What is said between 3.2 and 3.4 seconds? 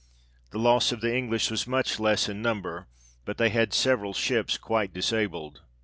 but